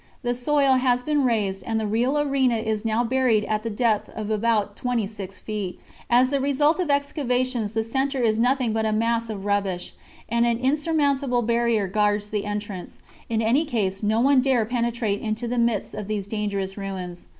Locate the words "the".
0.23-0.33, 1.79-1.85, 3.61-3.69, 6.31-6.39, 7.73-7.83, 12.31-12.45, 15.47-15.59